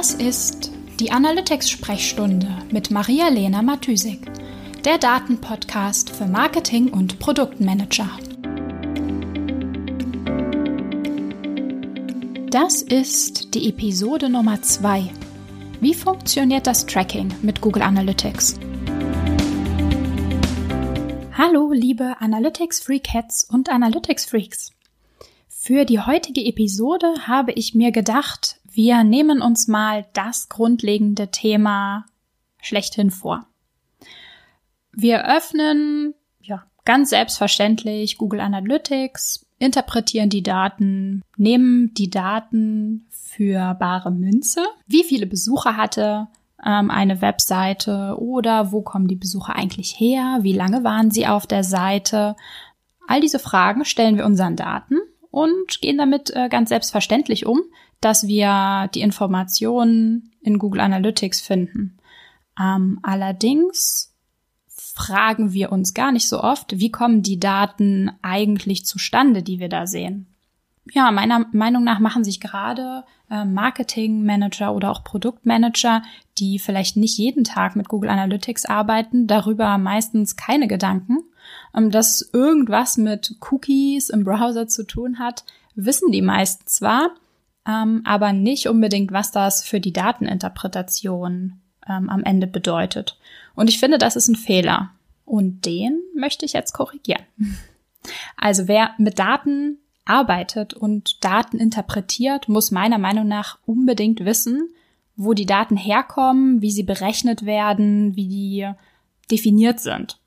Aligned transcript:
Das 0.00 0.14
ist 0.14 0.72
die 0.98 1.12
Analytics-Sprechstunde 1.12 2.48
mit 2.70 2.90
Maria-Lena 2.90 3.60
Matysik, 3.60 4.30
der 4.82 4.96
Datenpodcast 4.96 6.08
für 6.08 6.24
Marketing 6.24 6.88
und 6.88 7.18
Produktmanager. 7.18 8.08
Das 12.48 12.80
ist 12.80 13.52
die 13.52 13.68
Episode 13.68 14.30
Nummer 14.30 14.62
2. 14.62 15.10
Wie 15.82 15.92
funktioniert 15.92 16.66
das 16.66 16.86
Tracking 16.86 17.34
mit 17.42 17.60
Google 17.60 17.82
Analytics? 17.82 18.58
Hallo, 21.36 21.72
liebe 21.74 22.18
Analytics 22.20 22.80
Freakheads 22.80 23.46
und 23.52 23.68
Analytics 23.68 24.24
Freaks. 24.24 24.72
Für 25.62 25.84
die 25.84 26.00
heutige 26.00 26.42
Episode 26.46 27.26
habe 27.26 27.52
ich 27.52 27.74
mir 27.74 27.92
gedacht, 27.92 28.59
wir 28.72 29.04
nehmen 29.04 29.42
uns 29.42 29.68
mal 29.68 30.06
das 30.12 30.48
grundlegende 30.48 31.30
Thema 31.30 32.06
schlechthin 32.62 33.10
vor. 33.10 33.46
Wir 34.92 35.24
öffnen, 35.24 36.14
ja, 36.40 36.64
ganz 36.84 37.10
selbstverständlich 37.10 38.18
Google 38.18 38.40
Analytics, 38.40 39.46
interpretieren 39.58 40.30
die 40.30 40.42
Daten, 40.42 41.22
nehmen 41.36 41.92
die 41.94 42.10
Daten 42.10 43.06
für 43.10 43.74
bare 43.74 44.10
Münze. 44.10 44.64
Wie 44.86 45.04
viele 45.04 45.26
Besucher 45.26 45.76
hatte 45.76 46.28
ähm, 46.64 46.90
eine 46.90 47.20
Webseite 47.20 48.16
oder 48.18 48.72
wo 48.72 48.82
kommen 48.82 49.08
die 49.08 49.16
Besucher 49.16 49.56
eigentlich 49.56 49.98
her? 49.98 50.38
Wie 50.42 50.52
lange 50.52 50.84
waren 50.84 51.10
sie 51.10 51.26
auf 51.26 51.46
der 51.46 51.64
Seite? 51.64 52.36
All 53.06 53.20
diese 53.20 53.38
Fragen 53.38 53.84
stellen 53.84 54.16
wir 54.16 54.26
unseren 54.26 54.56
Daten 54.56 54.98
und 55.30 55.80
gehen 55.80 55.98
damit 55.98 56.30
äh, 56.34 56.48
ganz 56.48 56.68
selbstverständlich 56.68 57.46
um, 57.46 57.60
dass 58.00 58.26
wir 58.26 58.88
die 58.94 59.02
Informationen 59.02 60.32
in 60.40 60.58
Google 60.58 60.80
Analytics 60.80 61.40
finden. 61.40 61.98
Ähm, 62.58 62.98
allerdings 63.02 64.14
fragen 64.68 65.52
wir 65.52 65.72
uns 65.72 65.94
gar 65.94 66.12
nicht 66.12 66.28
so 66.28 66.42
oft, 66.42 66.78
wie 66.78 66.90
kommen 66.90 67.22
die 67.22 67.38
Daten 67.38 68.10
eigentlich 68.22 68.84
zustande, 68.84 69.42
die 69.42 69.60
wir 69.60 69.68
da 69.68 69.86
sehen. 69.86 70.26
Ja, 70.92 71.10
meiner 71.12 71.46
Meinung 71.52 71.84
nach 71.84 72.00
machen 72.00 72.24
sich 72.24 72.40
gerade 72.40 73.04
äh, 73.30 73.44
Marketingmanager 73.44 74.74
oder 74.74 74.90
auch 74.90 75.04
Produktmanager, 75.04 76.02
die 76.38 76.58
vielleicht 76.58 76.96
nicht 76.96 77.16
jeden 77.16 77.44
Tag 77.44 77.76
mit 77.76 77.88
Google 77.88 78.10
Analytics 78.10 78.66
arbeiten, 78.66 79.26
darüber 79.26 79.78
meistens 79.78 80.36
keine 80.36 80.66
Gedanken. 80.66 81.18
Ähm, 81.76 81.90
dass 81.90 82.28
irgendwas 82.32 82.96
mit 82.96 83.36
Cookies 83.50 84.10
im 84.10 84.24
Browser 84.24 84.68
zu 84.68 84.84
tun 84.84 85.18
hat, 85.18 85.44
wissen 85.74 86.10
die 86.10 86.22
meisten 86.22 86.66
zwar, 86.66 87.10
ähm, 87.66 88.02
aber 88.04 88.32
nicht 88.32 88.68
unbedingt, 88.68 89.12
was 89.12 89.32
das 89.32 89.62
für 89.62 89.80
die 89.80 89.92
Dateninterpretation 89.92 91.60
ähm, 91.88 92.08
am 92.08 92.24
Ende 92.24 92.46
bedeutet. 92.46 93.18
Und 93.54 93.68
ich 93.68 93.78
finde, 93.78 93.98
das 93.98 94.16
ist 94.16 94.28
ein 94.28 94.36
Fehler. 94.36 94.90
Und 95.24 95.64
den 95.66 96.00
möchte 96.14 96.44
ich 96.44 96.52
jetzt 96.52 96.72
korrigieren. 96.72 97.24
Also 98.34 98.66
wer 98.66 98.94
mit 98.96 99.18
Daten 99.18 99.76
arbeitet 100.06 100.72
und 100.72 101.22
Daten 101.22 101.58
interpretiert, 101.58 102.48
muss 102.48 102.70
meiner 102.70 102.96
Meinung 102.96 103.28
nach 103.28 103.58
unbedingt 103.66 104.24
wissen, 104.24 104.70
wo 105.16 105.34
die 105.34 105.44
Daten 105.44 105.76
herkommen, 105.76 106.62
wie 106.62 106.70
sie 106.70 106.82
berechnet 106.82 107.44
werden, 107.44 108.16
wie 108.16 108.28
die 108.28 108.70
definiert 109.30 109.80
sind. 109.80 110.19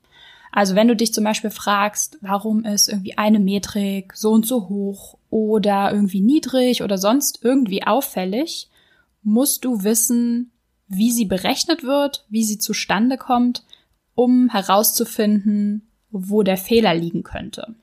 Also 0.56 0.76
wenn 0.76 0.86
du 0.86 0.94
dich 0.94 1.12
zum 1.12 1.24
Beispiel 1.24 1.50
fragst, 1.50 2.16
warum 2.20 2.64
ist 2.64 2.88
irgendwie 2.88 3.18
eine 3.18 3.40
Metrik 3.40 4.12
so 4.14 4.30
und 4.30 4.46
so 4.46 4.68
hoch 4.68 5.18
oder 5.28 5.90
irgendwie 5.90 6.20
niedrig 6.20 6.84
oder 6.84 6.96
sonst 6.96 7.40
irgendwie 7.42 7.84
auffällig, 7.84 8.70
musst 9.24 9.64
du 9.64 9.82
wissen, 9.82 10.52
wie 10.86 11.10
sie 11.10 11.24
berechnet 11.24 11.82
wird, 11.82 12.24
wie 12.28 12.44
sie 12.44 12.58
zustande 12.58 13.18
kommt, 13.18 13.64
um 14.14 14.48
herauszufinden, 14.48 15.88
wo 16.12 16.44
der 16.44 16.56
Fehler 16.56 16.94
liegen 16.94 17.24
könnte. 17.24 17.74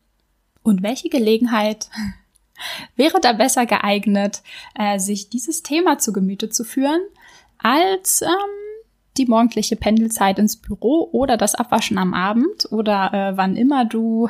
Und 0.63 0.81
welche 0.81 1.09
Gelegenheit 1.09 1.89
wäre 2.95 3.19
da 3.19 3.33
besser 3.33 3.65
geeignet, 3.65 4.43
äh, 4.75 4.97
sich 4.97 5.29
dieses 5.29 5.61
Thema 5.61 5.99
zu 5.99 6.13
Gemüte 6.13 6.47
zu 6.47 6.63
führen, 6.63 7.01
als 7.57 8.21
ähm, 8.21 8.60
die 9.17 9.25
morgendliche 9.25 9.75
Pendelzeit 9.75 10.39
ins 10.39 10.57
Büro 10.57 11.09
oder 11.11 11.37
das 11.37 11.55
Abwaschen 11.55 11.97
am 11.97 12.13
Abend 12.13 12.71
oder 12.71 13.13
äh, 13.13 13.37
wann 13.37 13.55
immer 13.55 13.85
du 13.85 14.29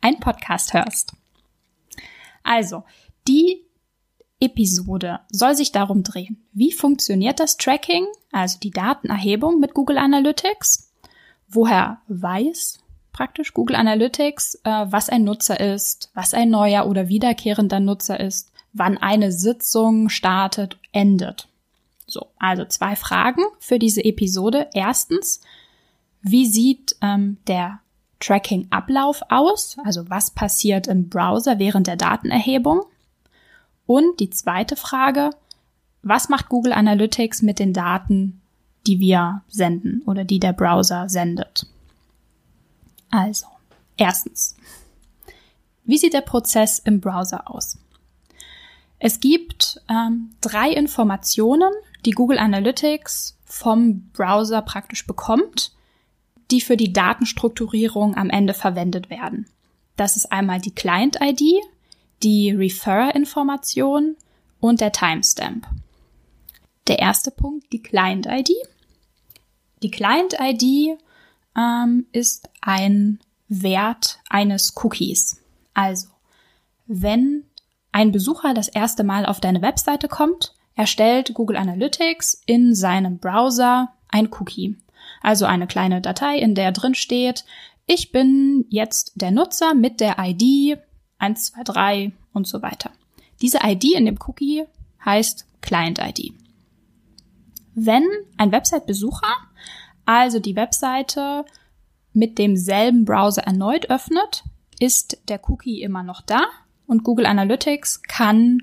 ein 0.00 0.20
Podcast 0.20 0.72
hörst. 0.72 1.12
Also, 2.42 2.84
die 3.26 3.66
Episode 4.40 5.20
soll 5.30 5.54
sich 5.54 5.72
darum 5.72 6.02
drehen, 6.02 6.46
wie 6.52 6.72
funktioniert 6.72 7.40
das 7.40 7.56
Tracking, 7.56 8.06
also 8.32 8.58
die 8.58 8.70
Datenerhebung 8.70 9.60
mit 9.60 9.74
Google 9.74 9.98
Analytics, 9.98 10.92
woher 11.48 12.02
weiß 12.08 12.80
praktisch 13.12 13.54
Google 13.54 13.76
Analytics, 13.76 14.60
äh, 14.64 14.86
was 14.90 15.08
ein 15.08 15.24
Nutzer 15.24 15.58
ist, 15.58 16.10
was 16.12 16.34
ein 16.34 16.50
neuer 16.50 16.86
oder 16.86 17.08
wiederkehrender 17.08 17.80
Nutzer 17.80 18.20
ist, 18.20 18.52
wann 18.74 18.98
eine 18.98 19.32
Sitzung 19.32 20.10
startet, 20.10 20.78
endet. 20.92 21.48
So, 22.06 22.28
also 22.38 22.64
zwei 22.64 22.96
Fragen 22.96 23.42
für 23.58 23.78
diese 23.78 24.04
Episode. 24.04 24.68
Erstens, 24.74 25.40
wie 26.22 26.46
sieht 26.46 26.96
ähm, 27.02 27.38
der 27.46 27.80
Tracking-Ablauf 28.20 29.22
aus? 29.28 29.76
Also 29.84 30.08
was 30.08 30.30
passiert 30.30 30.86
im 30.86 31.08
Browser 31.08 31.58
während 31.58 31.86
der 31.86 31.96
Datenerhebung? 31.96 32.82
Und 33.86 34.20
die 34.20 34.30
zweite 34.30 34.76
Frage, 34.76 35.30
was 36.02 36.28
macht 36.28 36.48
Google 36.48 36.72
Analytics 36.72 37.42
mit 37.42 37.58
den 37.58 37.72
Daten, 37.72 38.40
die 38.86 39.00
wir 39.00 39.42
senden 39.48 40.02
oder 40.02 40.24
die 40.24 40.38
der 40.38 40.52
Browser 40.52 41.08
sendet? 41.08 41.66
Also, 43.10 43.46
erstens, 43.96 44.56
wie 45.84 45.98
sieht 45.98 46.14
der 46.14 46.20
Prozess 46.20 46.78
im 46.78 47.00
Browser 47.00 47.50
aus? 47.50 47.78
Es 48.98 49.20
gibt 49.20 49.80
ähm, 49.88 50.30
drei 50.40 50.70
Informationen, 50.70 51.72
die 52.04 52.12
Google 52.12 52.38
Analytics 52.38 53.38
vom 53.44 54.10
Browser 54.10 54.62
praktisch 54.62 55.06
bekommt, 55.06 55.72
die 56.50 56.60
für 56.60 56.76
die 56.76 56.92
Datenstrukturierung 56.92 58.16
am 58.16 58.30
Ende 58.30 58.54
verwendet 58.54 59.10
werden. 59.10 59.46
Das 59.96 60.16
ist 60.16 60.30
einmal 60.30 60.60
die 60.60 60.74
Client-ID, 60.74 61.62
die 62.22 62.50
Refer-Information 62.50 64.16
und 64.60 64.80
der 64.80 64.92
Timestamp. 64.92 65.66
Der 66.86 66.98
erste 66.98 67.30
Punkt, 67.30 67.72
die 67.72 67.82
Client-ID. 67.82 68.50
Die 69.82 69.90
Client-ID 69.90 70.98
ähm, 71.56 72.06
ist 72.12 72.48
ein 72.60 73.20
Wert 73.48 74.20
eines 74.28 74.74
Cookies. 74.76 75.40
Also, 75.74 76.08
wenn 76.86 77.44
ein 77.92 78.12
Besucher 78.12 78.54
das 78.54 78.68
erste 78.68 79.04
Mal 79.04 79.26
auf 79.26 79.40
deine 79.40 79.62
Webseite 79.62 80.08
kommt, 80.08 80.54
erstellt 80.76 81.34
Google 81.34 81.56
Analytics 81.56 82.42
in 82.46 82.74
seinem 82.74 83.18
Browser 83.18 83.92
ein 84.08 84.28
Cookie. 84.38 84.76
Also 85.22 85.46
eine 85.46 85.66
kleine 85.66 86.00
Datei, 86.00 86.38
in 86.38 86.54
der 86.54 86.70
drin 86.70 86.94
steht, 86.94 87.44
ich 87.86 88.12
bin 88.12 88.64
jetzt 88.68 89.12
der 89.16 89.30
Nutzer 89.30 89.74
mit 89.74 90.00
der 90.00 90.16
ID 90.18 90.78
123 91.18 92.12
und 92.32 92.46
so 92.46 92.62
weiter. 92.62 92.90
Diese 93.40 93.58
ID 93.64 93.96
in 93.96 94.06
dem 94.06 94.18
Cookie 94.26 94.64
heißt 95.04 95.46
Client 95.60 95.98
ID. 95.98 96.32
Wenn 97.74 98.04
ein 98.36 98.52
Website-Besucher 98.52 99.34
also 100.06 100.38
die 100.38 100.56
Webseite 100.56 101.44
mit 102.12 102.38
demselben 102.38 103.04
Browser 103.04 103.42
erneut 103.42 103.90
öffnet, 103.90 104.44
ist 104.78 105.18
der 105.28 105.40
Cookie 105.50 105.82
immer 105.82 106.02
noch 106.02 106.22
da 106.22 106.44
und 106.86 107.02
Google 107.02 107.26
Analytics 107.26 108.02
kann 108.04 108.62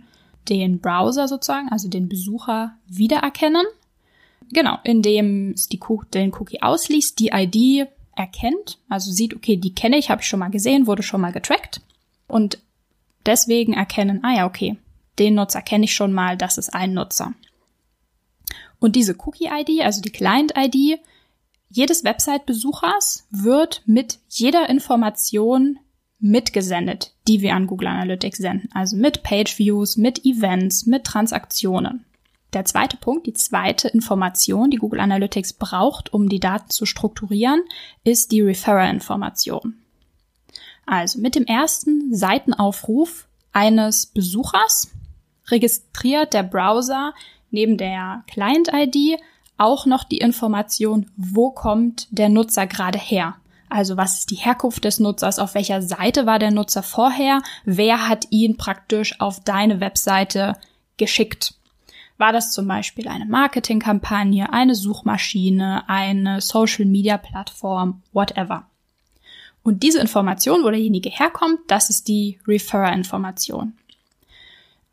den 0.50 0.80
Browser 0.80 1.28
sozusagen, 1.28 1.70
also 1.70 1.90
den 1.90 2.10
Besucher, 2.10 2.76
wiedererkennen. 2.88 3.66
Genau, 4.52 4.78
indem 4.84 5.52
es 5.52 5.68
die, 5.68 5.80
den 6.14 6.34
Cookie 6.34 6.62
ausliest, 6.62 7.20
die 7.20 7.32
ID 7.34 7.88
erkennt, 8.16 8.80
also 8.90 9.12
sieht, 9.12 9.36
okay, 9.36 9.58
die 9.58 9.74
kenne 9.74 9.98
ich, 9.98 10.10
habe 10.10 10.22
ich 10.22 10.28
schon 10.28 10.40
mal 10.40 10.52
gesehen, 10.52 10.88
wurde 10.88 11.04
schon 11.04 11.22
mal 11.22 11.32
getrackt. 11.32 11.82
Und 12.28 12.60
deswegen 13.26 13.74
erkennen, 13.74 14.24
ah 14.24 14.36
ja, 14.36 14.46
okay, 14.46 14.78
den 15.20 15.36
Nutzer 15.36 15.62
kenne 15.62 15.86
ich 15.86 15.94
schon 15.94 16.14
mal, 16.14 16.38
das 16.38 16.58
ist 16.58 16.74
ein 16.74 16.94
Nutzer. 16.94 17.34
Und 18.80 18.96
diese 18.96 19.16
Cookie-ID, 19.18 19.82
also 19.82 20.02
die 20.02 20.12
Client-ID, 20.12 21.00
jedes 21.70 22.04
Website-Besuchers 22.04 23.28
wird 23.32 23.82
mit 23.86 24.20
jeder 24.30 24.70
Information 24.70 25.80
mitgesendet, 26.24 27.12
die 27.28 27.42
wir 27.42 27.54
an 27.54 27.68
Google 27.68 27.90
Analytics 27.90 28.40
senden. 28.40 28.70
Also 28.74 28.96
mit 28.96 29.24
Page 29.24 29.60
Views, 29.60 29.98
mit 29.98 30.26
Events, 30.26 30.86
mit 30.86 31.04
Transaktionen. 31.04 32.06
Der 32.54 32.66
zweite 32.66 32.98
Punkt, 32.98 33.28
die 33.28 33.34
zweite 33.34 33.90
Information, 33.90 34.72
die 34.72 34.78
Google 34.78 35.02
Analytics 35.02 35.54
braucht, 35.54 36.14
um 36.14 36.30
die 36.30 36.40
Daten 36.40 36.70
zu 36.70 36.86
strukturieren, 36.86 37.62
ist 38.04 38.32
die 38.32 38.42
Referrer-Information. 38.42 39.76
Also 40.86 41.20
mit 41.20 41.36
dem 41.36 41.46
ersten 41.46 42.14
Seitenaufruf 42.16 43.28
eines 43.52 44.06
Besuchers 44.06 44.92
registriert 45.48 46.34
der 46.34 46.44
Browser, 46.44 47.14
neben 47.52 47.78
der 47.78 48.24
Client-ID 48.28 49.20
auch 49.58 49.86
noch 49.86 50.04
die 50.04 50.18
Information, 50.18 51.10
wo 51.18 51.52
kommt 51.52 52.08
der 52.12 52.30
Nutzer 52.30 52.66
gerade 52.68 53.00
her. 53.00 53.36
Also 53.74 53.98
was 53.98 54.20
ist 54.20 54.30
die 54.30 54.36
Herkunft 54.36 54.86
des 54.86 55.00
Nutzers, 55.00 55.40
auf 55.40 55.56
welcher 55.56 55.82
Seite 55.82 56.28
war 56.28 56.38
der 56.38 56.52
Nutzer 56.52 56.84
vorher, 56.84 57.42
wer 57.66 58.08
hat 58.08 58.28
ihn 58.30 58.56
praktisch 58.56 59.20
auf 59.20 59.40
deine 59.40 59.80
Webseite 59.80 60.58
geschickt. 60.98 61.56
War 62.20 62.32
das 62.32 62.52
zum 62.52 62.68
Beispiel 62.68 63.08
eine 63.08 63.26
Marketingkampagne, 63.26 64.54
eine 64.54 64.76
Suchmaschine, 64.76 65.90
eine 65.90 66.40
Social-Media-Plattform, 66.40 68.04
whatever. 68.12 68.68
Und 69.64 69.82
diese 69.82 70.00
Information, 70.00 70.64
wo 70.64 70.70
derjenige 70.70 71.10
herkommt, 71.10 71.62
das 71.68 71.90
ist 71.90 72.08
die 72.08 72.40
Referrer-Information. 72.48 73.74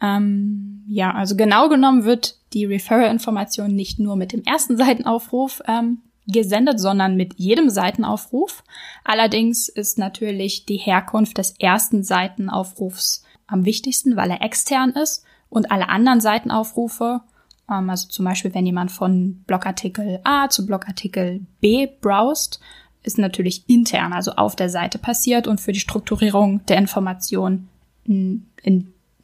Ähm, 0.00 0.84
ja, 0.88 1.12
also 1.12 1.36
genau 1.36 1.68
genommen 1.68 2.04
wird 2.04 2.36
die 2.54 2.64
Referrer-Information 2.64 3.74
nicht 3.74 3.98
nur 3.98 4.16
mit 4.16 4.32
dem 4.32 4.42
ersten 4.42 4.76
Seitenaufruf 4.78 5.60
ähm, 5.68 5.98
gesendet, 6.26 6.80
sondern 6.80 7.16
mit 7.16 7.34
jedem 7.38 7.70
Seitenaufruf. 7.70 8.62
Allerdings 9.04 9.68
ist 9.68 9.98
natürlich 9.98 10.66
die 10.66 10.76
Herkunft 10.76 11.38
des 11.38 11.54
ersten 11.58 12.02
Seitenaufrufs 12.02 13.24
am 13.46 13.64
wichtigsten, 13.64 14.16
weil 14.16 14.30
er 14.30 14.42
extern 14.42 14.90
ist 14.90 15.24
und 15.48 15.70
alle 15.70 15.88
anderen 15.88 16.20
Seitenaufrufe, 16.20 17.20
ähm, 17.68 17.90
also 17.90 18.08
zum 18.08 18.24
Beispiel 18.24 18.54
wenn 18.54 18.66
jemand 18.66 18.92
von 18.92 19.42
Blogartikel 19.46 20.20
A 20.24 20.48
zu 20.48 20.66
Blogartikel 20.66 21.40
B 21.60 21.88
browst, 22.00 22.60
ist 23.02 23.18
natürlich 23.18 23.64
intern, 23.66 24.12
also 24.12 24.32
auf 24.32 24.56
der 24.56 24.68
Seite 24.68 24.98
passiert 24.98 25.46
und 25.46 25.60
für 25.60 25.72
die 25.72 25.80
Strukturierung 25.80 26.64
der 26.66 26.76
Information 26.76 27.68
in, 28.04 28.46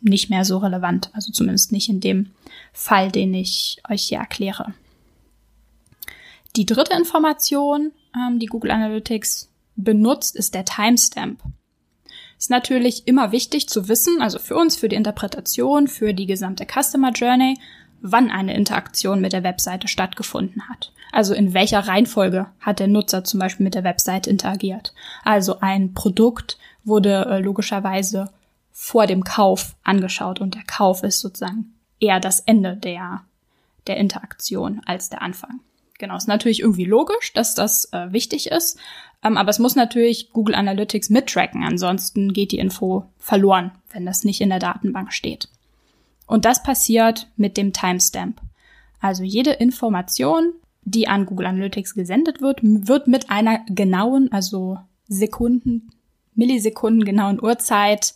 nicht 0.00 0.30
mehr 0.30 0.44
so 0.44 0.58
relevant, 0.58 1.10
also 1.12 1.32
zumindest 1.32 1.72
nicht 1.72 1.88
in 1.88 2.00
dem 2.00 2.30
Fall, 2.72 3.10
den 3.10 3.34
ich 3.34 3.78
euch 3.88 4.04
hier 4.04 4.18
erkläre. 4.18 4.72
Die 6.56 6.64
dritte 6.64 6.94
Information, 6.94 7.92
ähm, 8.16 8.38
die 8.38 8.46
Google 8.46 8.70
Analytics 8.70 9.50
benutzt, 9.76 10.34
ist 10.36 10.54
der 10.54 10.64
Timestamp. 10.64 11.42
Ist 12.38 12.48
natürlich 12.48 13.06
immer 13.06 13.30
wichtig 13.30 13.68
zu 13.68 13.88
wissen, 13.88 14.22
also 14.22 14.38
für 14.38 14.56
uns, 14.56 14.76
für 14.76 14.88
die 14.88 14.96
Interpretation, 14.96 15.86
für 15.86 16.14
die 16.14 16.26
gesamte 16.26 16.66
Customer 16.66 17.10
Journey, 17.12 17.58
wann 18.00 18.30
eine 18.30 18.54
Interaktion 18.54 19.20
mit 19.20 19.34
der 19.34 19.42
Webseite 19.42 19.86
stattgefunden 19.86 20.68
hat. 20.68 20.92
Also 21.12 21.34
in 21.34 21.52
welcher 21.52 21.80
Reihenfolge 21.80 22.46
hat 22.60 22.78
der 22.78 22.88
Nutzer 22.88 23.24
zum 23.24 23.40
Beispiel 23.40 23.64
mit 23.64 23.74
der 23.74 23.84
Webseite 23.84 24.30
interagiert. 24.30 24.94
Also 25.24 25.60
ein 25.60 25.92
Produkt 25.92 26.58
wurde 26.84 27.26
äh, 27.26 27.38
logischerweise 27.38 28.30
vor 28.72 29.06
dem 29.06 29.24
Kauf 29.24 29.76
angeschaut 29.82 30.40
und 30.40 30.54
der 30.54 30.64
Kauf 30.64 31.02
ist 31.02 31.20
sozusagen 31.20 31.74
eher 32.00 32.20
das 32.20 32.40
Ende 32.40 32.76
der, 32.76 33.24
der 33.86 33.96
Interaktion 33.98 34.80
als 34.84 35.10
der 35.10 35.22
Anfang. 35.22 35.60
Genau, 35.98 36.16
ist 36.16 36.28
natürlich 36.28 36.60
irgendwie 36.60 36.84
logisch, 36.84 37.32
dass 37.32 37.54
das 37.54 37.92
äh, 37.92 38.12
wichtig 38.12 38.50
ist, 38.50 38.78
ähm, 39.22 39.36
aber 39.36 39.50
es 39.50 39.58
muss 39.58 39.76
natürlich 39.76 40.30
Google 40.32 40.54
Analytics 40.54 41.10
mittracken, 41.10 41.64
ansonsten 41.64 42.32
geht 42.32 42.52
die 42.52 42.58
Info 42.58 43.06
verloren, 43.18 43.72
wenn 43.92 44.04
das 44.06 44.24
nicht 44.24 44.40
in 44.40 44.50
der 44.50 44.58
Datenbank 44.58 45.12
steht. 45.12 45.48
Und 46.26 46.44
das 46.44 46.62
passiert 46.62 47.28
mit 47.36 47.56
dem 47.56 47.72
Timestamp. 47.72 48.40
Also 49.00 49.22
jede 49.22 49.52
Information, 49.52 50.52
die 50.82 51.08
an 51.08 51.26
Google 51.26 51.46
Analytics 51.46 51.94
gesendet 51.94 52.40
wird, 52.40 52.60
wird 52.62 53.06
mit 53.06 53.30
einer 53.30 53.64
genauen, 53.68 54.30
also 54.32 54.78
Sekunden, 55.08 55.90
Millisekunden 56.34 57.04
genauen 57.04 57.42
Uhrzeit 57.42 58.14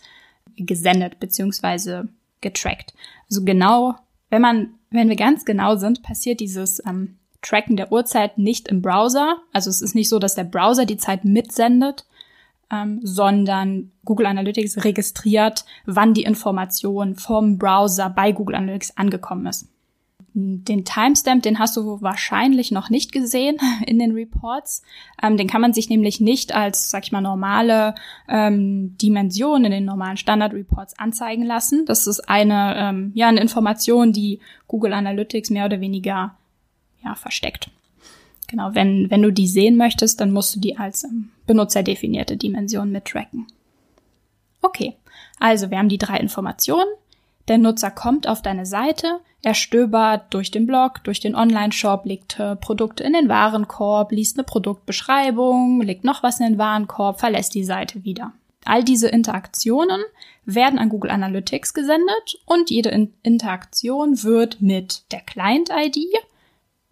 gesendet 0.57 1.21
bzw. 1.21 2.09
getrackt. 2.41 2.95
Also 3.29 3.45
genau, 3.45 3.95
wenn 4.29 4.43
man, 4.43 4.75
wenn 4.91 5.09
wir 5.09 5.17
ganz 5.17 5.45
genau 5.45 5.77
sind, 5.77 6.03
passiert 6.03 6.41
dieses 6.41 6.85
ähm, 6.87 7.17
Tracken 7.43 7.77
der 7.77 7.91
Uhrzeit 7.93 8.39
nicht 8.39 8.69
im 8.69 8.83
Browser. 8.83 9.39
Also 9.53 9.71
es 9.71 9.81
ist 9.81 9.95
nicht 9.95 10.09
so, 10.09 10.19
dass 10.19 10.35
der 10.35 10.45
Browser 10.45 10.85
die 10.85 10.99
Zeit 10.99 11.25
mitsendet, 11.25 12.05
ähm, 12.71 13.01
sondern 13.03 13.91
Google 14.05 14.27
Analytics 14.27 14.85
registriert, 14.85 15.65
wann 15.87 16.15
die 16.15 16.23
Information 16.23 17.17
vom 17.17 17.59
Browser 17.59 18.11
bei 18.11 18.33
Google 18.33 18.57
Analytics 18.57 18.97
angekommen 18.97 19.47
ist. 19.47 19.69
Den 20.33 20.85
Timestamp, 20.85 21.43
den 21.43 21.59
hast 21.59 21.77
du 21.77 22.01
wahrscheinlich 22.03 22.71
noch 22.71 22.89
nicht 22.89 23.11
gesehen 23.11 23.57
in 23.87 23.99
den 23.99 24.13
Reports. 24.13 24.83
Ähm, 25.21 25.37
den 25.37 25.49
kann 25.49 25.61
man 25.61 25.73
sich 25.73 25.89
nämlich 25.89 26.21
nicht 26.21 26.55
als, 26.55 26.91
sag 26.91 27.05
ich 27.05 27.13
mal, 27.13 27.21
normale 27.21 27.97
ähm, 28.29 28.97
Dimension 28.99 29.65
in 29.65 29.73
den 29.73 29.85
normalen 29.85 30.17
Standard-Reports 30.17 30.99
anzeigen 30.99 31.43
lassen. 31.43 31.85
Das 31.87 32.07
ist 32.07 32.29
eine, 32.29 32.77
ähm, 32.77 33.11
ja, 33.15 33.27
eine 33.27 33.41
Information, 33.41 34.13
die 34.13 34.39
Google 34.69 34.93
Analytics 34.93 35.51
mehr 35.51 35.65
oder 35.65 35.81
weniger 35.81 36.37
ja, 37.05 37.15
versteckt. 37.15 37.71
Genau, 38.47 38.75
wenn, 38.75 39.11
wenn 39.11 39.23
du 39.23 39.33
die 39.33 39.47
sehen 39.47 39.77
möchtest, 39.77 40.21
dann 40.21 40.33
musst 40.33 40.57
du 40.57 40.61
die 40.61 40.77
als 40.77 41.05
ähm, 41.05 41.31
benutzerdefinierte 41.47 42.37
Dimension 42.37 42.91
mittracken. 42.91 43.47
Okay, 44.61 44.97
also 45.39 45.71
wir 45.71 45.79
haben 45.79 45.89
die 45.89 45.99
drei 45.99 46.19
Informationen. 46.19 46.89
Der 47.49 47.59
Nutzer 47.59 47.91
kommt 47.91 48.29
auf 48.29 48.43
deine 48.43 48.67
Seite, 48.67 49.21
er 49.43 49.55
stöbert 49.55 50.35
durch 50.35 50.51
den 50.51 50.67
Blog, 50.67 51.03
durch 51.05 51.21
den 51.21 51.35
Online-Shop, 51.35 52.05
legt 52.05 52.39
äh, 52.39 52.57
Produkte 52.57 53.05
in 53.05 53.15
den 53.15 53.29
Warenkorb, 53.29 54.13
liest 54.13 54.37
eine 54.37 54.45
Produktbeschreibung, 54.45 55.81
legt 55.81 56.05
noch 56.05 56.23
was 56.23 56.41
in 56.41 56.47
den 56.47 56.59
Warenkorb, 56.59 57.21
verlässt 57.21 57.55
die 57.55 57.65
Seite 57.65 58.05
wieder. 58.05 58.33
All 58.67 58.85
diese 58.85 59.09
Interaktionen 59.09 60.01
werden 60.45 60.79
an 60.79 60.91
Google 60.91 61.11
Analytics 61.11 61.73
gesendet 61.73 62.39
und 62.45 62.69
jede 62.69 62.91
in 62.91 63.15
Interaktion 63.23 64.23
wird 64.23 64.61
mit 64.61 65.11
der 65.13 65.21
Client-ID 65.21 65.97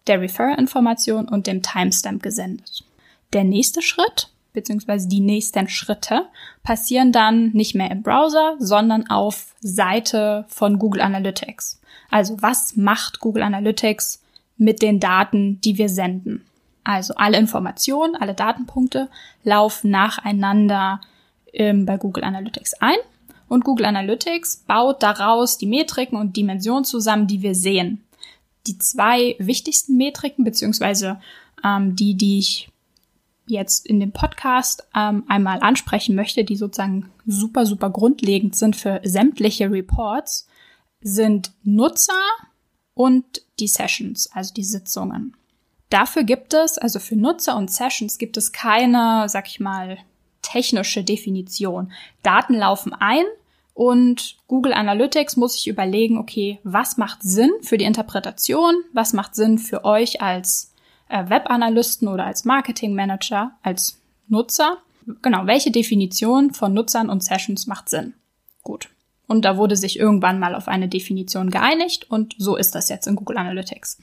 der 0.09 0.19
Referrer-Information 0.19 1.29
und 1.29 1.47
dem 1.47 1.61
Timestamp 1.61 2.21
gesendet. 2.21 2.83
Der 3.31 3.43
nächste 3.43 3.81
Schritt 3.81 4.29
beziehungsweise 4.53 5.07
die 5.07 5.19
nächsten 5.19 5.69
Schritte 5.69 6.25
passieren 6.63 7.11
dann 7.11 7.51
nicht 7.51 7.75
mehr 7.75 7.91
im 7.91 8.01
Browser, 8.01 8.55
sondern 8.59 9.09
auf 9.09 9.55
Seite 9.61 10.45
von 10.47 10.79
Google 10.79 11.01
Analytics. 11.01 11.79
Also 12.09 12.41
was 12.41 12.75
macht 12.75 13.19
Google 13.19 13.43
Analytics 13.43 14.21
mit 14.57 14.81
den 14.81 14.99
Daten, 14.99 15.61
die 15.61 15.77
wir 15.77 15.89
senden? 15.89 16.45
Also 16.83 17.13
alle 17.15 17.37
Informationen, 17.37 18.15
alle 18.15 18.33
Datenpunkte 18.33 19.09
laufen 19.43 19.91
nacheinander 19.91 21.01
ähm, 21.53 21.85
bei 21.85 21.97
Google 21.97 22.23
Analytics 22.23 22.73
ein 22.75 22.97
und 23.47 23.63
Google 23.63 23.85
Analytics 23.85 24.63
baut 24.67 25.03
daraus 25.03 25.57
die 25.57 25.67
Metriken 25.67 26.17
und 26.17 26.35
Dimensionen 26.35 26.85
zusammen, 26.85 27.27
die 27.27 27.41
wir 27.41 27.55
sehen 27.55 28.03
die 28.67 28.77
zwei 28.77 29.35
wichtigsten 29.39 29.97
Metriken, 29.97 30.43
beziehungsweise 30.43 31.19
ähm, 31.63 31.95
die, 31.95 32.15
die 32.15 32.39
ich 32.39 32.69
jetzt 33.47 33.87
in 33.87 33.99
dem 33.99 34.11
Podcast 34.11 34.87
ähm, 34.95 35.23
einmal 35.27 35.59
ansprechen 35.61 36.15
möchte, 36.15 36.43
die 36.43 36.55
sozusagen 36.55 37.09
super, 37.25 37.65
super 37.65 37.89
grundlegend 37.89 38.55
sind 38.55 38.75
für 38.75 39.01
sämtliche 39.03 39.71
Reports, 39.71 40.47
sind 41.01 41.51
Nutzer 41.63 42.13
und 42.93 43.41
die 43.59 43.67
Sessions, 43.67 44.29
also 44.33 44.53
die 44.53 44.63
Sitzungen. 44.63 45.35
Dafür 45.89 46.23
gibt 46.23 46.53
es, 46.53 46.77
also 46.77 46.99
für 46.99 47.15
Nutzer 47.15 47.57
und 47.57 47.71
Sessions 47.71 48.19
gibt 48.19 48.37
es 48.37 48.51
keine, 48.51 49.27
sag 49.27 49.47
ich 49.47 49.59
mal, 49.59 49.97
technische 50.41 51.03
Definition. 51.03 51.91
Daten 52.21 52.53
laufen 52.53 52.93
ein 52.93 53.25
und 53.79 54.35
Google 54.47 54.73
Analytics 54.73 55.37
muss 55.37 55.53
sich 55.53 55.69
überlegen, 55.69 56.17
okay, 56.17 56.59
was 56.63 56.97
macht 56.97 57.23
Sinn 57.23 57.49
für 57.61 57.77
die 57.77 57.85
Interpretation, 57.85 58.75
was 58.91 59.13
macht 59.13 59.35
Sinn 59.35 59.57
für 59.57 59.85
euch 59.85 60.21
als 60.21 60.73
äh, 61.07 61.29
Webanalysten 61.29 62.09
oder 62.09 62.25
als 62.25 62.43
Marketing 62.43 62.93
Manager, 62.93 63.53
als 63.63 64.01
Nutzer. 64.27 64.79
Genau, 65.21 65.47
welche 65.47 65.71
Definition 65.71 66.53
von 66.53 66.73
Nutzern 66.73 67.09
und 67.09 67.23
Sessions 67.23 67.67
macht 67.67 67.87
Sinn? 67.87 68.15
Gut. 68.63 68.89
Und 69.27 69.45
da 69.45 69.55
wurde 69.55 69.77
sich 69.77 69.97
irgendwann 69.97 70.39
mal 70.39 70.55
auf 70.55 70.67
eine 70.67 70.89
Definition 70.89 71.49
geeinigt 71.49 72.11
und 72.11 72.35
so 72.37 72.57
ist 72.57 72.75
das 72.75 72.89
jetzt 72.89 73.07
in 73.07 73.15
Google 73.15 73.37
Analytics. 73.37 73.97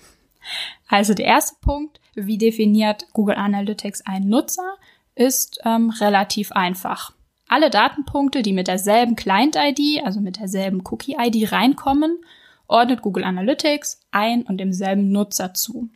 Also 0.88 1.12
der 1.12 1.26
erste 1.26 1.56
Punkt, 1.60 2.00
wie 2.14 2.38
definiert 2.38 3.08
Google 3.12 3.36
Analytics 3.36 4.06
einen 4.06 4.30
Nutzer, 4.30 4.76
ist 5.14 5.60
ähm, 5.66 5.90
relativ 5.90 6.52
einfach. 6.52 7.12
Alle 7.48 7.70
Datenpunkte, 7.70 8.42
die 8.42 8.52
mit 8.52 8.66
derselben 8.66 9.14
Client-ID, 9.14 10.04
also 10.04 10.20
mit 10.20 10.38
derselben 10.38 10.82
Cookie-ID 10.84 11.52
reinkommen, 11.52 12.18
ordnet 12.66 13.02
Google 13.02 13.24
Analytics 13.24 14.00
ein 14.10 14.42
und 14.42 14.58
demselben 14.58 15.12
Nutzer 15.12 15.54
zu. 15.54 15.88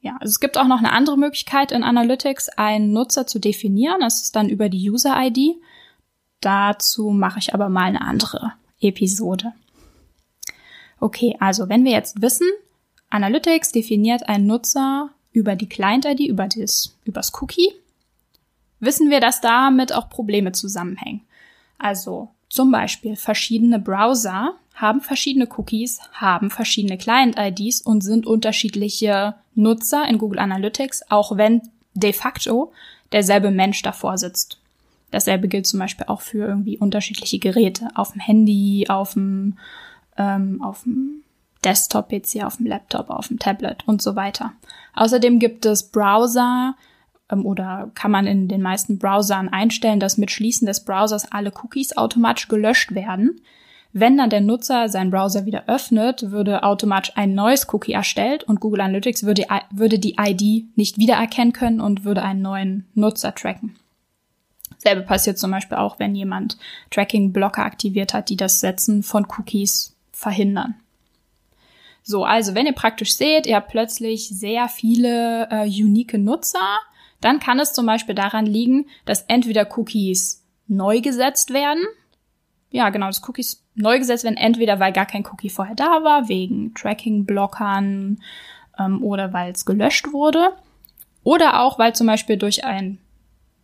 Ja, 0.00 0.16
also 0.20 0.30
es 0.30 0.40
gibt 0.40 0.58
auch 0.58 0.66
noch 0.66 0.78
eine 0.78 0.92
andere 0.92 1.16
Möglichkeit 1.16 1.72
in 1.72 1.82
Analytics, 1.82 2.48
einen 2.50 2.92
Nutzer 2.92 3.26
zu 3.26 3.38
definieren. 3.38 4.00
Das 4.00 4.22
ist 4.22 4.36
dann 4.36 4.48
über 4.48 4.68
die 4.68 4.90
User-ID. 4.90 5.56
Dazu 6.40 7.10
mache 7.10 7.38
ich 7.38 7.54
aber 7.54 7.68
mal 7.68 7.84
eine 7.84 8.00
andere 8.00 8.52
Episode. 8.80 9.52
Okay, 10.98 11.36
also 11.40 11.68
wenn 11.68 11.84
wir 11.84 11.92
jetzt 11.92 12.22
wissen, 12.22 12.48
Analytics 13.10 13.72
definiert 13.72 14.28
einen 14.28 14.46
Nutzer 14.46 15.10
über 15.32 15.56
die 15.56 15.68
Client-ID, 15.68 16.20
über 16.20 16.46
das, 16.48 16.96
übers 17.04 17.32
Cookie 17.40 17.72
wissen 18.82 19.10
wir, 19.10 19.20
dass 19.20 19.40
damit 19.40 19.94
auch 19.94 20.10
Probleme 20.10 20.52
zusammenhängen. 20.52 21.22
Also 21.78 22.28
zum 22.48 22.70
Beispiel 22.70 23.16
verschiedene 23.16 23.78
Browser 23.78 24.54
haben 24.74 25.00
verschiedene 25.00 25.48
Cookies, 25.56 26.00
haben 26.12 26.50
verschiedene 26.50 26.98
Client-IDs 26.98 27.80
und 27.80 28.02
sind 28.02 28.26
unterschiedliche 28.26 29.34
Nutzer 29.54 30.06
in 30.08 30.18
Google 30.18 30.38
Analytics, 30.38 31.10
auch 31.10 31.36
wenn 31.36 31.62
de 31.94 32.12
facto 32.12 32.72
derselbe 33.12 33.50
Mensch 33.50 33.82
davor 33.82 34.18
sitzt. 34.18 34.58
Dasselbe 35.10 35.46
gilt 35.46 35.66
zum 35.66 35.78
Beispiel 35.78 36.06
auch 36.06 36.22
für 36.22 36.46
irgendwie 36.46 36.78
unterschiedliche 36.78 37.38
Geräte 37.38 37.88
auf 37.94 38.12
dem 38.12 38.20
Handy, 38.20 38.86
auf 38.88 39.12
dem, 39.12 39.58
ähm, 40.16 40.62
auf 40.62 40.84
dem 40.84 41.22
Desktop-PC, 41.64 42.44
auf 42.44 42.56
dem 42.56 42.66
Laptop, 42.66 43.10
auf 43.10 43.28
dem 43.28 43.38
Tablet 43.38 43.86
und 43.86 44.02
so 44.02 44.16
weiter. 44.16 44.52
Außerdem 44.94 45.38
gibt 45.38 45.66
es 45.66 45.84
Browser 45.84 46.74
oder 47.40 47.90
kann 47.94 48.10
man 48.10 48.26
in 48.26 48.48
den 48.48 48.60
meisten 48.60 48.98
Browsern 48.98 49.48
einstellen, 49.48 50.00
dass 50.00 50.18
mit 50.18 50.30
Schließen 50.30 50.66
des 50.66 50.84
Browsers 50.84 51.32
alle 51.32 51.52
Cookies 51.62 51.96
automatisch 51.96 52.48
gelöscht 52.48 52.94
werden. 52.94 53.40
Wenn 53.94 54.16
dann 54.16 54.30
der 54.30 54.40
Nutzer 54.40 54.88
seinen 54.88 55.10
Browser 55.10 55.44
wieder 55.44 55.68
öffnet, 55.68 56.30
würde 56.30 56.62
automatisch 56.62 57.12
ein 57.16 57.34
neues 57.34 57.66
Cookie 57.72 57.92
erstellt 57.92 58.44
und 58.44 58.60
Google 58.60 58.80
Analytics 58.82 59.24
würde, 59.24 59.46
würde 59.70 59.98
die 59.98 60.16
ID 60.18 60.76
nicht 60.76 60.98
wiedererkennen 60.98 61.52
können 61.52 61.80
und 61.80 62.04
würde 62.04 62.22
einen 62.22 62.42
neuen 62.42 62.86
Nutzer 62.94 63.34
tracken. 63.34 63.76
Selbe 64.78 65.02
passiert 65.02 65.38
zum 65.38 65.50
Beispiel 65.50 65.78
auch, 65.78 65.98
wenn 65.98 66.14
jemand 66.14 66.56
Tracking-Blocker 66.90 67.64
aktiviert 67.64 68.14
hat, 68.14 68.30
die 68.30 68.36
das 68.36 68.60
Setzen 68.60 69.02
von 69.02 69.26
Cookies 69.26 69.94
verhindern. 70.10 70.74
So, 72.02 72.24
also 72.24 72.54
wenn 72.54 72.66
ihr 72.66 72.72
praktisch 72.72 73.14
seht, 73.14 73.46
ihr 73.46 73.56
habt 73.56 73.70
plötzlich 73.70 74.28
sehr 74.28 74.68
viele 74.68 75.48
äh, 75.50 75.66
unique 75.66 76.14
Nutzer, 76.14 76.78
dann 77.22 77.40
kann 77.40 77.58
es 77.58 77.72
zum 77.72 77.86
Beispiel 77.86 78.14
daran 78.14 78.46
liegen, 78.46 78.86
dass 79.04 79.22
entweder 79.22 79.66
Cookies 79.78 80.44
neu 80.66 81.00
gesetzt 81.00 81.52
werden. 81.52 81.82
Ja, 82.70 82.90
genau, 82.90 83.06
dass 83.06 83.26
Cookies 83.28 83.64
neu 83.74 83.98
gesetzt 83.98 84.24
werden, 84.24 84.36
entweder 84.36 84.80
weil 84.80 84.92
gar 84.92 85.06
kein 85.06 85.26
Cookie 85.26 85.50
vorher 85.50 85.74
da 85.74 86.02
war, 86.02 86.28
wegen 86.28 86.74
Tracking-Blockern 86.74 88.20
ähm, 88.78 89.02
oder 89.02 89.32
weil 89.32 89.52
es 89.52 89.64
gelöscht 89.64 90.12
wurde. 90.12 90.52
Oder 91.22 91.60
auch, 91.60 91.78
weil 91.78 91.94
zum 91.94 92.06
Beispiel 92.06 92.36
durch 92.36 92.64
einen, 92.64 92.98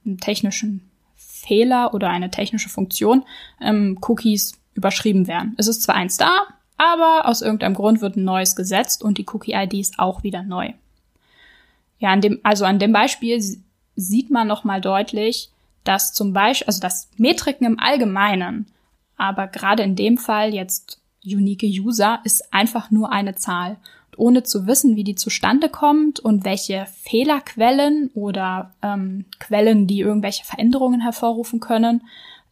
einen 0.04 0.18
technischen 0.18 0.88
Fehler 1.16 1.94
oder 1.94 2.10
eine 2.10 2.30
technische 2.30 2.68
Funktion 2.68 3.24
ähm, 3.60 3.98
Cookies 4.02 4.52
überschrieben 4.74 5.26
werden. 5.26 5.54
Es 5.56 5.66
ist 5.66 5.82
zwar 5.82 5.96
eins 5.96 6.16
da, 6.16 6.46
aber 6.76 7.26
aus 7.26 7.42
irgendeinem 7.42 7.74
Grund 7.74 8.00
wird 8.00 8.16
ein 8.16 8.24
neues 8.24 8.54
gesetzt 8.54 9.02
und 9.02 9.18
die 9.18 9.26
Cookie-ID 9.26 9.74
ist 9.74 9.98
auch 9.98 10.22
wieder 10.22 10.42
neu. 10.42 10.72
Ja, 11.98 12.10
an 12.10 12.20
dem, 12.20 12.40
also 12.42 12.64
an 12.64 12.78
dem 12.78 12.92
Beispiel 12.92 13.42
sieht 13.96 14.30
man 14.30 14.46
nochmal 14.46 14.80
deutlich, 14.80 15.50
dass 15.84 16.12
zum 16.12 16.32
Beispiel, 16.32 16.66
also 16.66 16.80
dass 16.80 17.10
Metriken 17.16 17.66
im 17.66 17.78
Allgemeinen, 17.78 18.66
aber 19.16 19.48
gerade 19.48 19.82
in 19.82 19.96
dem 19.96 20.16
Fall 20.16 20.54
jetzt 20.54 21.00
unique 21.24 21.64
User 21.64 22.20
ist 22.24 22.52
einfach 22.52 22.90
nur 22.90 23.10
eine 23.10 23.34
Zahl. 23.34 23.78
Und 24.12 24.18
ohne 24.18 24.42
zu 24.42 24.66
wissen, 24.66 24.96
wie 24.96 25.04
die 25.04 25.14
zustande 25.14 25.68
kommt 25.68 26.20
und 26.20 26.44
welche 26.44 26.86
Fehlerquellen 27.02 28.10
oder 28.14 28.74
ähm, 28.82 29.26
Quellen, 29.38 29.86
die 29.86 30.00
irgendwelche 30.00 30.44
Veränderungen 30.44 31.00
hervorrufen 31.00 31.60
können, 31.60 32.02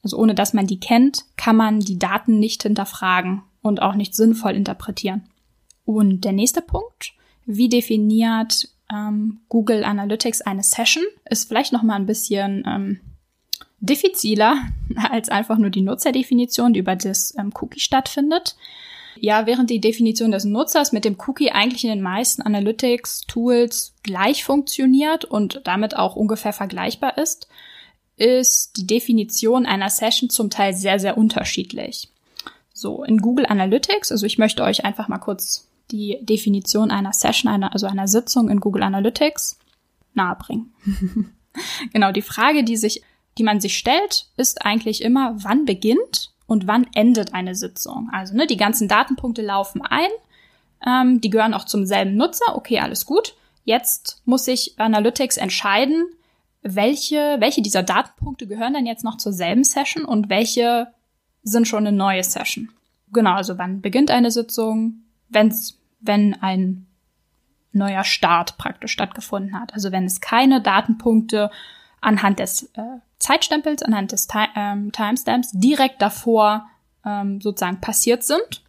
also 0.02 0.18
ohne 0.18 0.34
dass 0.34 0.54
man 0.54 0.66
die 0.66 0.78
kennt, 0.78 1.24
kann 1.36 1.56
man 1.56 1.80
die 1.80 1.98
Daten 1.98 2.38
nicht 2.38 2.62
hinterfragen 2.62 3.42
und 3.62 3.82
auch 3.82 3.94
nicht 3.94 4.14
sinnvoll 4.14 4.52
interpretieren. 4.52 5.24
Und 5.84 6.24
der 6.24 6.32
nächste 6.32 6.62
Punkt, 6.62 7.14
wie 7.44 7.68
definiert 7.68 8.68
ähm, 8.92 9.40
Google 9.48 9.84
Analytics 9.84 10.42
eine 10.42 10.62
Session, 10.62 11.04
ist 11.28 11.48
vielleicht 11.48 11.72
noch 11.72 11.82
mal 11.82 11.96
ein 11.96 12.06
bisschen 12.06 12.64
ähm, 12.66 13.00
diffiziler 13.80 14.56
als 15.10 15.28
einfach 15.28 15.58
nur 15.58 15.70
die 15.70 15.82
Nutzerdefinition, 15.82 16.72
die 16.72 16.80
über 16.80 16.96
das 16.96 17.34
ähm, 17.38 17.52
Cookie 17.60 17.80
stattfindet. 17.80 18.56
Ja, 19.18 19.46
während 19.46 19.70
die 19.70 19.80
Definition 19.80 20.30
des 20.30 20.44
Nutzers 20.44 20.92
mit 20.92 21.06
dem 21.06 21.16
Cookie 21.26 21.50
eigentlich 21.50 21.84
in 21.84 21.90
den 21.90 22.02
meisten 22.02 22.42
Analytics-Tools 22.42 23.94
gleich 24.02 24.44
funktioniert 24.44 25.24
und 25.24 25.62
damit 25.64 25.96
auch 25.96 26.16
ungefähr 26.16 26.52
vergleichbar 26.52 27.16
ist, 27.16 27.48
ist 28.16 28.76
die 28.76 28.86
Definition 28.86 29.64
einer 29.64 29.88
Session 29.88 30.28
zum 30.28 30.50
Teil 30.50 30.74
sehr, 30.74 30.98
sehr 30.98 31.16
unterschiedlich. 31.16 32.10
So, 32.72 33.04
in 33.04 33.18
Google 33.18 33.46
Analytics, 33.46 34.12
also 34.12 34.26
ich 34.26 34.36
möchte 34.36 34.62
euch 34.62 34.84
einfach 34.84 35.08
mal 35.08 35.18
kurz 35.18 35.66
die 35.90 36.18
Definition 36.22 36.90
einer 36.90 37.12
Session, 37.12 37.50
einer, 37.50 37.72
also 37.72 37.86
einer 37.86 38.08
Sitzung 38.08 38.48
in 38.48 38.60
Google 38.60 38.82
Analytics 38.82 39.58
nahebringen. 40.14 40.72
genau, 41.92 42.12
die 42.12 42.22
Frage, 42.22 42.64
die 42.64 42.76
sich, 42.76 43.02
die 43.38 43.42
man 43.42 43.60
sich 43.60 43.76
stellt, 43.78 44.28
ist 44.36 44.64
eigentlich 44.64 45.02
immer, 45.02 45.36
wann 45.38 45.64
beginnt 45.64 46.32
und 46.46 46.66
wann 46.66 46.86
endet 46.94 47.34
eine 47.34 47.54
Sitzung. 47.54 48.08
Also, 48.12 48.34
ne, 48.34 48.46
die 48.46 48.56
ganzen 48.56 48.88
Datenpunkte 48.88 49.42
laufen 49.42 49.82
ein, 49.82 50.10
ähm, 50.86 51.20
die 51.20 51.30
gehören 51.30 51.54
auch 51.54 51.64
zum 51.64 51.86
selben 51.86 52.16
Nutzer, 52.16 52.56
okay, 52.56 52.80
alles 52.80 53.06
gut. 53.06 53.36
Jetzt 53.64 54.22
muss 54.24 54.44
sich 54.44 54.74
Analytics 54.78 55.38
entscheiden, 55.38 56.06
welche, 56.62 57.36
welche 57.38 57.62
dieser 57.62 57.82
Datenpunkte 57.82 58.46
gehören 58.46 58.74
denn 58.74 58.86
jetzt 58.86 59.04
noch 59.04 59.16
zur 59.16 59.32
selben 59.32 59.64
Session 59.64 60.04
und 60.04 60.28
welche 60.28 60.88
sind 61.42 61.68
schon 61.68 61.86
eine 61.86 61.96
neue 61.96 62.24
Session. 62.24 62.70
Genau, 63.12 63.34
also 63.34 63.56
wann 63.58 63.80
beginnt 63.80 64.10
eine 64.10 64.30
Sitzung, 64.30 65.05
wenn's, 65.28 65.78
wenn 66.00 66.35
ein 66.40 66.87
neuer 67.73 68.04
Start 68.04 68.56
praktisch 68.59 68.92
stattgefunden 68.92 69.59
hat. 69.59 69.75
Also 69.75 69.92
wenn 69.92 70.04
es 70.04 70.21
keine 70.21 70.61
Datenpunkte 70.61 71.50
anhand 72.00 72.38
des 72.38 72.64
äh, 72.75 72.99
Zeitstempels, 73.18 73.83
anhand 73.83 74.12
des 74.12 74.26
Ti 74.26 74.47
ähm, 74.56 74.92
Timestamps 74.92 75.50
direkt 75.52 76.02
davor 76.02 76.66
ähm, 77.04 77.40
sozusagen 77.40 77.80
passiert 77.80 78.23
sind, 78.23 78.62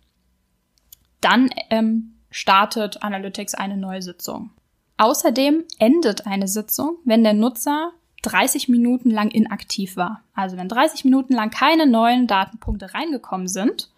dann 1.22 1.50
ähm, 1.70 2.16
startet 2.30 3.04
Analytics 3.04 3.56
eine 3.56 3.78
neue 3.78 4.02
Sitzung. 4.02 4.52
Außerdem 4.98 5.64
endet 5.80 6.26
eine 6.28 6.48
Sitzung, 6.48 6.98
wenn 7.06 7.24
der 7.24 7.34
Nutzer 7.34 7.92
30 8.24 8.68
Minuten 8.68 9.12
lang 9.12 9.30
inaktiv 9.30 9.96
war. 9.96 10.24
Also 10.34 10.58
wenn 10.58 10.70
30 10.70 11.06
Minuten 11.06 11.34
lang 11.34 11.52
keine 11.52 11.86
neuen 11.86 12.28
Datenpunkte 12.28 12.94
reingekommen 12.94 13.48
sind, 13.48 13.90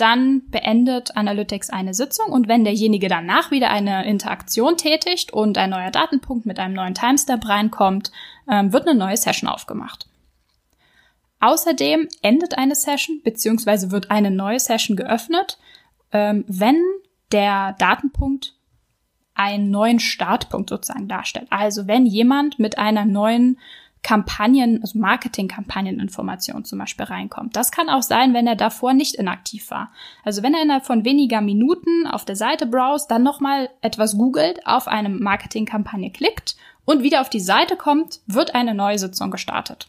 dann 0.00 0.48
beendet 0.50 1.16
Analytics 1.16 1.70
eine 1.70 1.94
Sitzung 1.94 2.32
und 2.32 2.48
wenn 2.48 2.64
derjenige 2.64 3.08
danach 3.08 3.50
wieder 3.50 3.70
eine 3.70 4.04
Interaktion 4.06 4.76
tätigt 4.76 5.32
und 5.32 5.58
ein 5.58 5.70
neuer 5.70 5.90
Datenpunkt 5.90 6.46
mit 6.46 6.58
einem 6.58 6.74
neuen 6.74 6.94
Timestamp 6.94 7.48
reinkommt, 7.48 8.10
ähm, 8.50 8.72
wird 8.72 8.86
eine 8.86 8.98
neue 8.98 9.16
Session 9.16 9.48
aufgemacht. 9.48 10.06
Außerdem 11.40 12.08
endet 12.22 12.58
eine 12.58 12.74
Session 12.74 13.20
bzw. 13.22 13.90
wird 13.90 14.10
eine 14.10 14.30
neue 14.30 14.60
Session 14.60 14.96
geöffnet, 14.96 15.58
ähm, 16.12 16.44
wenn 16.46 16.82
der 17.32 17.74
Datenpunkt 17.78 18.54
einen 19.34 19.70
neuen 19.70 20.00
Startpunkt 20.00 20.68
sozusagen 20.68 21.08
darstellt. 21.08 21.46
Also 21.50 21.86
wenn 21.86 22.04
jemand 22.04 22.58
mit 22.58 22.78
einer 22.78 23.06
neuen 23.06 23.58
Kampagnen, 24.02 24.80
also 24.82 24.98
Marketing-Kampagneninformation 24.98 26.64
zum 26.64 26.78
Beispiel 26.78 27.04
reinkommt. 27.04 27.54
Das 27.54 27.70
kann 27.70 27.88
auch 27.88 28.02
sein, 28.02 28.32
wenn 28.32 28.46
er 28.46 28.56
davor 28.56 28.94
nicht 28.94 29.14
inaktiv 29.16 29.70
war. 29.70 29.92
Also 30.24 30.42
wenn 30.42 30.54
er 30.54 30.62
innerhalb 30.62 30.86
von 30.86 31.04
weniger 31.04 31.40
Minuten 31.40 32.06
auf 32.06 32.24
der 32.24 32.36
Seite 32.36 32.66
browst, 32.66 33.10
dann 33.10 33.22
nochmal 33.22 33.68
etwas 33.82 34.16
googelt, 34.16 34.66
auf 34.66 34.88
eine 34.88 35.10
Marketing-Kampagne 35.10 36.10
klickt 36.10 36.56
und 36.84 37.02
wieder 37.02 37.20
auf 37.20 37.30
die 37.30 37.40
Seite 37.40 37.76
kommt, 37.76 38.20
wird 38.26 38.54
eine 38.54 38.74
neue 38.74 38.98
Sitzung 38.98 39.30
gestartet. 39.30 39.88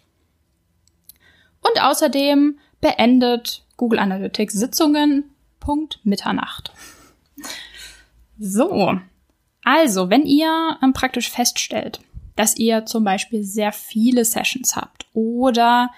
Und 1.61 1.81
außerdem 1.81 2.57
beendet 2.81 3.63
Google 3.77 3.99
Analytics 3.99 4.53
Sitzungen 4.55 5.25
Punkt 5.59 5.99
Mitternacht. 6.03 6.73
So, 8.37 8.99
also, 9.63 10.09
wenn 10.09 10.25
ihr 10.25 10.77
ähm, 10.81 10.93
praktisch 10.93 11.29
feststellt, 11.29 12.01
dass 12.41 12.57
ihr 12.57 12.87
zum 12.87 13.03
Beispiel 13.03 13.43
sehr 13.43 13.71
viele 13.71 14.25
Sessions 14.25 14.75
habt 14.75 15.05
oder 15.13 15.91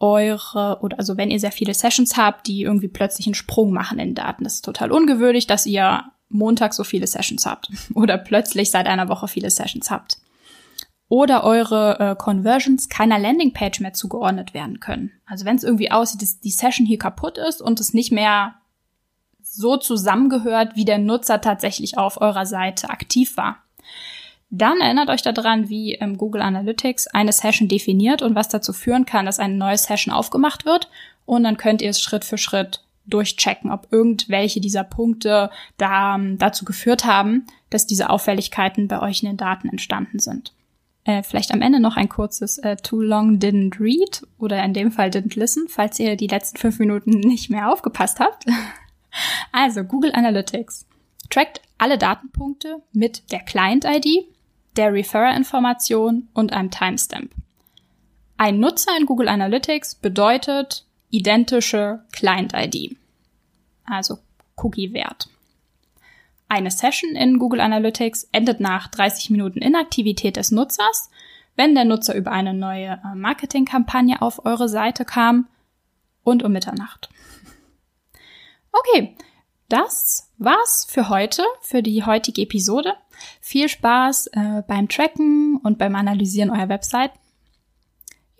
eure, 0.00 0.80
oder 0.80 0.98
also 0.98 1.16
wenn 1.16 1.30
ihr 1.30 1.38
sehr 1.38 1.52
viele 1.52 1.74
Sessions 1.74 2.16
habt, 2.16 2.48
die 2.48 2.62
irgendwie 2.62 2.88
plötzlich 2.88 3.28
einen 3.28 3.36
Sprung 3.36 3.72
machen 3.72 4.00
in 4.00 4.16
Daten. 4.16 4.42
Das 4.42 4.54
ist 4.54 4.64
total 4.64 4.90
ungewöhnlich, 4.90 5.46
dass 5.46 5.64
ihr 5.64 6.06
Montag 6.28 6.74
so 6.74 6.82
viele 6.82 7.06
Sessions 7.06 7.46
habt 7.46 7.68
oder 7.94 8.18
plötzlich 8.18 8.72
seit 8.72 8.88
einer 8.88 9.08
Woche 9.08 9.28
viele 9.28 9.48
Sessions 9.48 9.92
habt. 9.92 10.18
Oder 11.06 11.44
eure 11.44 12.00
äh, 12.00 12.16
Conversions 12.16 12.88
keiner 12.88 13.20
Landingpage 13.20 13.78
mehr 13.78 13.92
zugeordnet 13.92 14.54
werden 14.54 14.80
können. 14.80 15.12
Also 15.24 15.44
wenn 15.44 15.54
es 15.54 15.62
irgendwie 15.62 15.92
aussieht, 15.92 16.22
dass 16.22 16.40
die 16.40 16.50
Session 16.50 16.84
hier 16.84 16.98
kaputt 16.98 17.38
ist 17.38 17.62
und 17.62 17.78
es 17.78 17.94
nicht 17.94 18.10
mehr 18.10 18.56
so 19.40 19.76
zusammengehört, 19.76 20.74
wie 20.74 20.84
der 20.84 20.98
Nutzer 20.98 21.40
tatsächlich 21.40 21.96
auf 21.96 22.20
eurer 22.20 22.44
Seite 22.44 22.90
aktiv 22.90 23.36
war. 23.36 23.63
Dann 24.56 24.80
erinnert 24.80 25.10
euch 25.10 25.22
daran, 25.22 25.68
wie 25.68 25.94
im 25.94 26.16
Google 26.16 26.40
Analytics 26.40 27.08
eine 27.08 27.32
Session 27.32 27.66
definiert 27.66 28.22
und 28.22 28.36
was 28.36 28.48
dazu 28.48 28.72
führen 28.72 29.04
kann, 29.04 29.26
dass 29.26 29.40
eine 29.40 29.54
neue 29.54 29.76
Session 29.76 30.14
aufgemacht 30.14 30.64
wird. 30.64 30.88
Und 31.26 31.42
dann 31.42 31.56
könnt 31.56 31.82
ihr 31.82 31.90
es 31.90 32.00
Schritt 32.00 32.24
für 32.24 32.38
Schritt 32.38 32.84
durchchecken, 33.04 33.72
ob 33.72 33.88
irgendwelche 33.90 34.60
dieser 34.60 34.84
Punkte 34.84 35.50
da, 35.76 36.20
dazu 36.36 36.64
geführt 36.64 37.04
haben, 37.04 37.48
dass 37.70 37.88
diese 37.88 38.10
Auffälligkeiten 38.10 38.86
bei 38.86 39.02
euch 39.02 39.24
in 39.24 39.28
den 39.30 39.36
Daten 39.36 39.68
entstanden 39.68 40.20
sind. 40.20 40.52
Äh, 41.02 41.24
vielleicht 41.24 41.52
am 41.52 41.60
Ende 41.60 41.80
noch 41.80 41.96
ein 41.96 42.08
kurzes 42.08 42.58
äh, 42.58 42.76
Too 42.76 43.00
long 43.00 43.38
didn't 43.38 43.80
read 43.80 44.22
oder 44.38 44.64
in 44.64 44.72
dem 44.72 44.92
Fall 44.92 45.08
didn't 45.08 45.36
listen, 45.36 45.66
falls 45.68 45.98
ihr 45.98 46.14
die 46.14 46.28
letzten 46.28 46.58
fünf 46.58 46.78
Minuten 46.78 47.10
nicht 47.18 47.50
mehr 47.50 47.72
aufgepasst 47.72 48.20
habt. 48.20 48.46
Also 49.52 49.84
Google 49.84 50.10
Analytics 50.12 50.86
trackt 51.30 51.60
alle 51.78 51.98
Datenpunkte 51.98 52.82
mit 52.92 53.30
der 53.30 53.38
Client-ID, 53.38 54.26
der 54.76 54.92
Referrer-Information 54.92 56.28
und 56.34 56.52
einem 56.52 56.70
Timestamp. 56.70 57.30
Ein 58.36 58.58
Nutzer 58.58 58.90
in 58.98 59.06
Google 59.06 59.28
Analytics 59.28 59.96
bedeutet 59.96 60.84
identische 61.10 62.04
Client-ID, 62.12 62.96
also 63.84 64.18
Cookie-Wert. 64.56 65.28
Eine 66.48 66.70
Session 66.70 67.16
in 67.16 67.38
Google 67.38 67.60
Analytics 67.60 68.28
endet 68.32 68.60
nach 68.60 68.88
30 68.88 69.30
Minuten 69.30 69.60
Inaktivität 69.60 70.36
des 70.36 70.50
Nutzers, 70.50 71.10
wenn 71.56 71.74
der 71.74 71.84
Nutzer 71.84 72.14
über 72.14 72.32
eine 72.32 72.54
neue 72.54 73.00
äh, 73.04 73.14
Marketingkampagne 73.14 74.20
auf 74.20 74.44
eure 74.44 74.68
Seite 74.68 75.04
kam 75.04 75.48
und 76.22 76.42
um 76.42 76.52
Mitternacht. 76.52 77.08
Okay, 78.72 79.16
das 79.68 80.23
war's 80.38 80.86
für 80.88 81.08
heute, 81.08 81.42
für 81.60 81.82
die 81.82 82.04
heutige 82.04 82.42
Episode. 82.42 82.94
Viel 83.40 83.68
Spaß 83.68 84.28
äh, 84.28 84.62
beim 84.66 84.88
Tracken 84.88 85.58
und 85.62 85.78
beim 85.78 85.94
Analysieren 85.94 86.50
eurer 86.50 86.68
Website. 86.68 87.12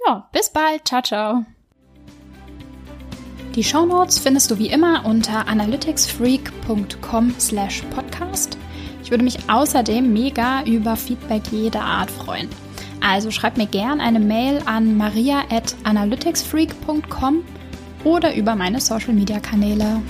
Ja, 0.07 0.29
bis 0.33 0.51
bald. 0.51 0.87
Ciao, 0.87 1.03
ciao. 1.03 1.45
Die 3.55 3.63
Shownotes 3.63 4.19
findest 4.19 4.51
du 4.51 4.59
wie 4.59 4.67
immer 4.67 5.07
unter 5.07 5.47
analyticsfreak.com 5.47 7.35
slash 7.39 7.83
podcast. 7.95 8.59
Ich 9.03 9.11
würde 9.11 9.23
mich 9.23 9.49
außerdem 9.49 10.13
mega 10.13 10.65
über 10.65 10.97
Feedback 10.97 11.43
jeder 11.53 11.83
Art 11.83 12.11
freuen. 12.11 12.49
Also 13.01 13.31
schreib 13.31 13.57
mir 13.57 13.67
gern 13.67 14.01
eine 14.01 14.19
Mail 14.19 14.61
an 14.65 14.97
maria 14.97 15.45
at 15.51 15.77
analyticsfreak.com 15.85 17.45
oder 18.03 18.35
über 18.35 18.57
meine 18.57 18.81
Social 18.81 19.13
Media 19.13 19.39
Kanäle. 19.41 20.03